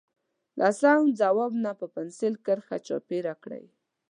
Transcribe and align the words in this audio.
له 0.59 0.67
سم 0.81 1.01
ځواب 1.19 1.53
نه 1.63 1.71
په 1.79 1.85
پنسل 1.95 2.33
کرښه 2.45 2.77
چاپېره 2.87 3.33
کړئ. 3.43 3.65